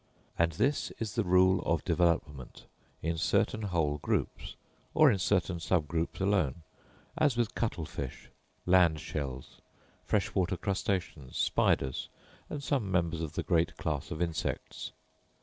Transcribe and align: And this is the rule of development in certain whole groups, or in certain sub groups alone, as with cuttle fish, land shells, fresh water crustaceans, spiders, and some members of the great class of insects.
And 0.35 0.53
this 0.53 0.89
is 0.97 1.13
the 1.13 1.23
rule 1.23 1.61
of 1.61 1.83
development 1.85 2.65
in 3.03 3.19
certain 3.19 3.61
whole 3.61 3.99
groups, 3.99 4.55
or 4.95 5.11
in 5.11 5.19
certain 5.19 5.59
sub 5.59 5.87
groups 5.87 6.19
alone, 6.19 6.63
as 7.19 7.37
with 7.37 7.53
cuttle 7.53 7.85
fish, 7.85 8.31
land 8.65 8.99
shells, 8.99 9.61
fresh 10.03 10.33
water 10.33 10.57
crustaceans, 10.57 11.37
spiders, 11.37 12.09
and 12.49 12.63
some 12.63 12.89
members 12.89 13.21
of 13.21 13.33
the 13.33 13.43
great 13.43 13.77
class 13.77 14.09
of 14.09 14.23
insects. 14.23 14.91